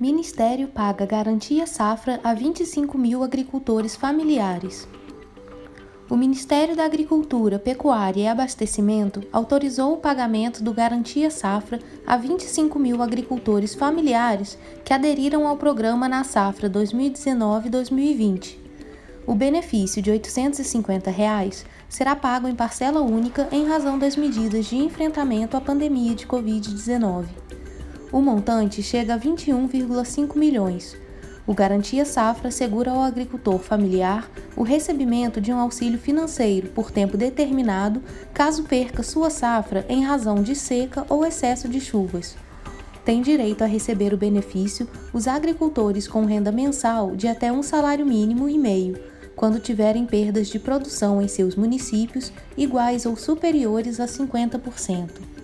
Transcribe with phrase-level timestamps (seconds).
[0.00, 4.88] Ministério paga garantia safra a 25 mil agricultores familiares.
[6.08, 12.78] O Ministério da Agricultura, Pecuária e Abastecimento autorizou o pagamento do Garantia Safra a 25
[12.78, 18.56] mil agricultores familiares que aderiram ao programa na safra 2019-2020.
[19.26, 24.76] O benefício de 850 reais será pago em parcela única em razão das medidas de
[24.76, 27.26] enfrentamento à pandemia de Covid-19.
[28.12, 30.96] O montante chega a 21,5 milhões.
[31.46, 37.16] O Garantia Safra assegura ao agricultor familiar o recebimento de um auxílio financeiro por tempo
[37.16, 38.02] determinado
[38.34, 42.36] caso perca sua safra em razão de seca ou excesso de chuvas.
[43.04, 48.04] Tem direito a receber o benefício os agricultores com renda mensal de até um salário
[48.04, 48.98] mínimo e meio,
[49.36, 55.39] quando tiverem perdas de produção em seus municípios iguais ou superiores a 50%.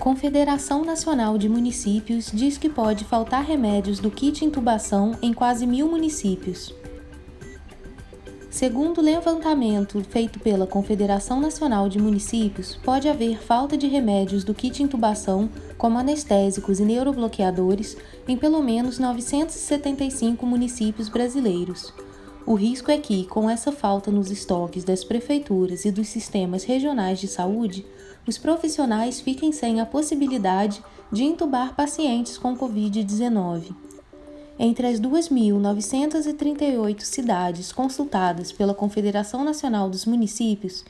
[0.00, 5.90] Confederação Nacional de Municípios diz que pode faltar remédios do kit intubação em quase mil
[5.90, 6.74] municípios.
[8.50, 14.82] Segundo levantamento feito pela Confederação Nacional de Municípios, pode haver falta de remédios do kit
[14.82, 17.94] intubação, como anestésicos e neurobloqueadores,
[18.26, 21.92] em pelo menos 975 municípios brasileiros.
[22.46, 27.20] O risco é que, com essa falta nos estoques das prefeituras e dos sistemas regionais
[27.20, 27.84] de saúde,
[28.26, 33.74] os profissionais fiquem sem a possibilidade de intubar pacientes com Covid-19.
[34.58, 40.84] Entre as 2.938 cidades consultadas pela Confederação Nacional dos Municípios,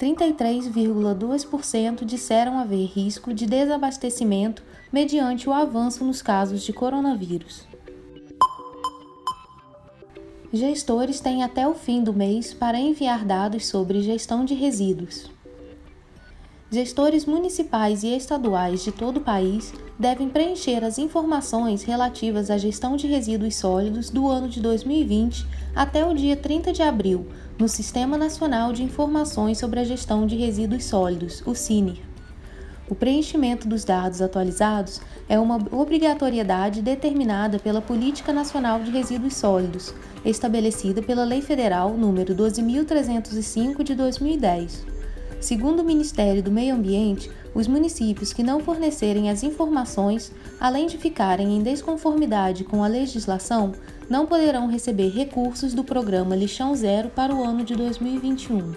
[0.00, 7.64] 33,2% disseram haver risco de desabastecimento mediante o avanço nos casos de coronavírus.
[10.52, 15.33] Gestores têm até o fim do mês para enviar dados sobre gestão de resíduos.
[16.74, 22.96] Gestores municipais e estaduais de todo o país devem preencher as informações relativas à gestão
[22.96, 28.18] de resíduos sólidos do ano de 2020 até o dia 30 de abril, no Sistema
[28.18, 32.00] Nacional de Informações sobre a Gestão de Resíduos Sólidos, o CINIR.
[32.90, 39.94] O preenchimento dos dados atualizados é uma obrigatoriedade determinada pela Política Nacional de Resíduos Sólidos,
[40.24, 44.93] estabelecida pela Lei Federal nº 12.305 de 2010.
[45.44, 50.96] Segundo o Ministério do Meio Ambiente, os municípios que não fornecerem as informações, além de
[50.96, 53.72] ficarem em desconformidade com a legislação,
[54.08, 58.72] não poderão receber recursos do programa Lixão Zero para o ano de 2021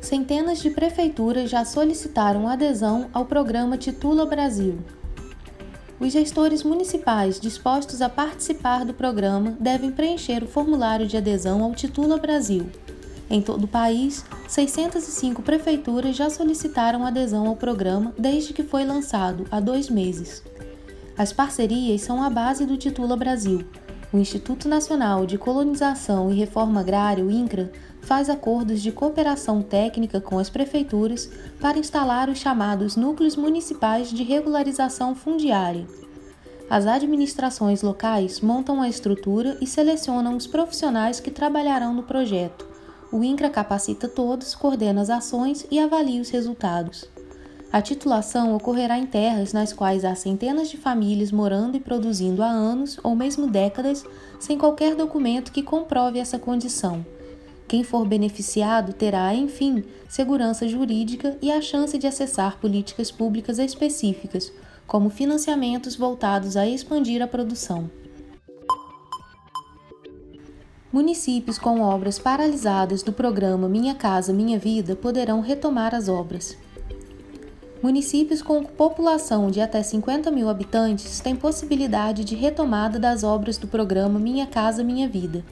[0.00, 4.78] centenas de prefeituras já solicitaram adesão ao programa Titula Brasil.
[5.98, 11.74] Os gestores municipais dispostos a participar do programa devem preencher o formulário de adesão ao
[11.74, 12.70] Titula Brasil.
[13.28, 19.46] Em todo o país, 605 prefeituras já solicitaram adesão ao programa desde que foi lançado,
[19.50, 20.44] há dois meses.
[21.18, 23.64] As parcerias são a base do Titula Brasil.
[24.12, 30.20] O Instituto Nacional de Colonização e Reforma Agrária, o INCRA, faz acordos de cooperação técnica
[30.20, 31.28] com as prefeituras
[31.60, 35.86] para instalar os chamados núcleos municipais de regularização fundiária.
[36.70, 42.75] As administrações locais montam a estrutura e selecionam os profissionais que trabalharão no projeto.
[43.12, 47.04] O INCRA capacita todos, coordena as ações e avalia os resultados.
[47.72, 52.48] A titulação ocorrerá em terras nas quais há centenas de famílias morando e produzindo há
[52.48, 54.04] anos ou mesmo décadas
[54.40, 57.04] sem qualquer documento que comprove essa condição.
[57.68, 64.52] Quem for beneficiado terá, enfim, segurança jurídica e a chance de acessar políticas públicas específicas,
[64.86, 67.90] como financiamentos voltados a expandir a produção.
[70.96, 76.56] Municípios com obras paralisadas do programa Minha Casa Minha Vida poderão retomar as obras.
[77.82, 83.66] Municípios com população de até 50 mil habitantes têm possibilidade de retomada das obras do
[83.66, 85.44] programa Minha Casa Minha Vida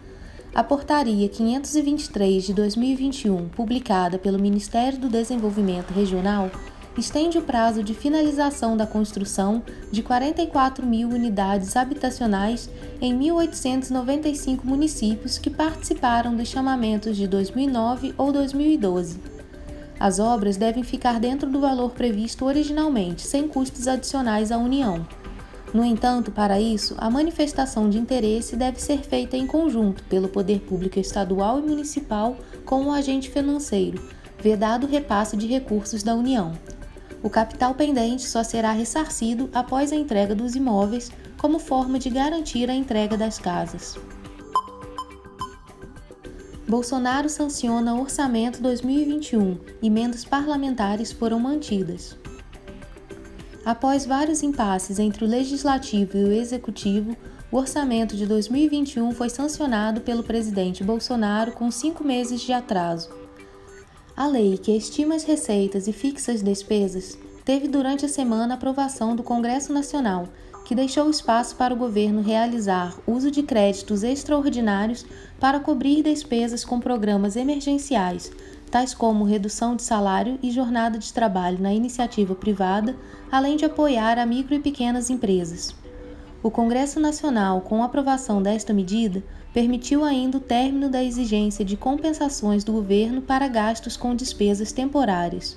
[0.54, 6.48] a Portaria 523 de 2021, publicada pelo Ministério do Desenvolvimento Regional,
[6.96, 12.70] estende o prazo de finalização da construção de 44 mil unidades habitacionais
[13.00, 19.34] em 1.895 municípios que participaram dos chamamentos de 2009 ou 2012.
[19.98, 25.06] As obras devem ficar dentro do valor previsto originalmente, sem custos adicionais à União.
[25.72, 30.60] No entanto, para isso, a manifestação de interesse deve ser feita em conjunto pelo poder
[30.60, 34.00] público estadual e municipal com o agente financeiro,
[34.38, 36.52] vedado o repasse de recursos da União.
[37.24, 42.68] O capital pendente só será ressarcido após a entrega dos imóveis, como forma de garantir
[42.68, 43.96] a entrega das casas.
[46.68, 49.58] Bolsonaro sanciona Orçamento 2021.
[49.82, 52.14] Emendas parlamentares foram mantidas.
[53.64, 57.16] Após vários impasses entre o Legislativo e o Executivo,
[57.50, 63.23] o orçamento de 2021 foi sancionado pelo presidente Bolsonaro com cinco meses de atraso.
[64.16, 69.16] A lei que estima as receitas e fixa as despesas teve durante a semana aprovação
[69.16, 70.28] do Congresso Nacional,
[70.64, 75.04] que deixou espaço para o governo realizar uso de créditos extraordinários
[75.40, 78.30] para cobrir despesas com programas emergenciais,
[78.70, 82.96] tais como redução de salário e jornada de trabalho na iniciativa privada,
[83.32, 85.74] além de apoiar a micro e pequenas empresas.
[86.40, 91.76] O Congresso Nacional, com a aprovação desta medida, permitiu ainda o término da exigência de
[91.76, 95.56] compensações do governo para gastos com despesas temporárias.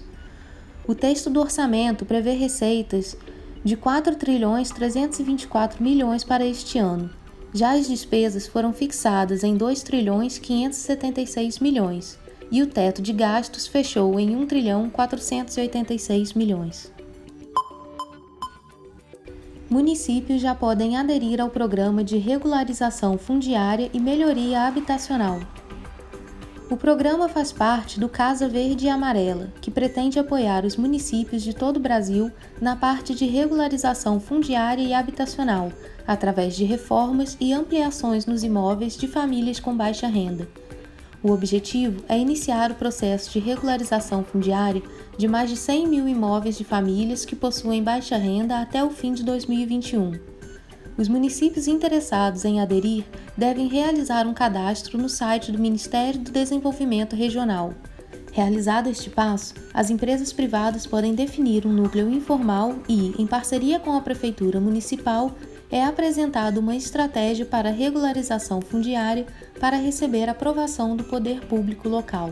[0.87, 3.17] O texto do orçamento prevê receitas
[3.63, 7.09] de 4 trilhões 324 milhões para este ano.
[7.51, 12.19] Já as despesas foram fixadas em 2 trilhões 576 milhões
[12.51, 16.96] e o teto de gastos fechou em 1 trilhão 486 milhões.
[19.69, 25.41] Municípios já podem aderir ao programa de regularização fundiária e melhoria habitacional.
[26.69, 31.53] O programa faz parte do Casa Verde e Amarela, que pretende apoiar os municípios de
[31.53, 32.31] todo o Brasil
[32.61, 35.69] na parte de regularização fundiária e habitacional,
[36.07, 40.47] através de reformas e ampliações nos imóveis de famílias com baixa renda
[41.27, 44.81] o objetivo é iniciar o processo de regularização fundiária
[45.17, 49.13] de mais de 100 mil imóveis de famílias que possuem baixa renda até o fim
[49.13, 50.11] de 2021.
[50.97, 53.03] Os municípios interessados em aderir
[53.35, 57.73] devem realizar um cadastro no site do Ministério do Desenvolvimento Regional.
[58.31, 63.93] Realizado este passo, as empresas privadas podem definir um núcleo informal e, em parceria com
[63.93, 65.31] a Prefeitura Municipal,
[65.71, 69.25] é apresentada uma estratégia para regularização fundiária
[69.59, 72.31] para receber aprovação do poder público local.